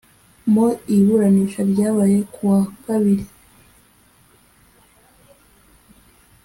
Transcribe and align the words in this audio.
Mu 0.51 0.67
iburanisha 0.95 1.61
ryabaye 1.71 2.17
ku 2.33 2.39
wa 2.49 2.61
Kabiri 2.83 3.25